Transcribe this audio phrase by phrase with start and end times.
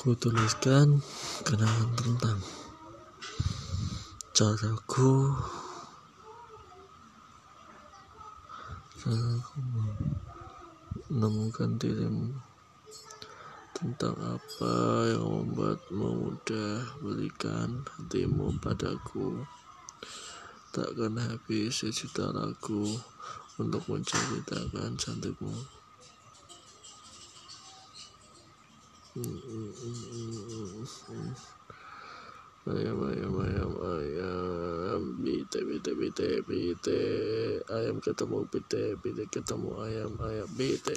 [0.00, 0.96] Ku tuliskan
[1.44, 2.40] kenangan tentang
[4.32, 5.28] caraku.
[8.96, 9.60] Caraku
[11.12, 12.32] menemukan dirimu
[13.76, 14.72] Tentang apa
[15.12, 19.44] yang membuatmu mudah berikan hatimu padaku.
[20.72, 22.88] Takkan habis sejuta lagu
[23.60, 25.79] untuk menceritakan cantikmu
[32.70, 37.00] ayam ayam ayam ayam bite bite bite bite
[37.74, 40.94] ayam ketemu bite bite ketemu ayam ayam bite